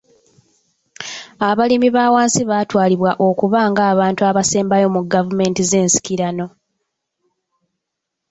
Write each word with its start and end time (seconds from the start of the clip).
Abalimi 1.49 1.87
b'awansi 1.95 2.41
baatwalibwa 2.49 3.11
okuba 3.27 3.59
ng'abantu 3.69 4.21
abasembayo 4.29 4.87
mu 4.95 5.01
gavumenti 5.13 5.61
z'ensikirano. 5.69 6.45